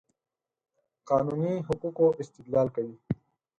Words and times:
قانوني 1.09 1.53
حقوقو 1.67 2.07
استدلال 2.21 2.67
کوي. 2.75 2.95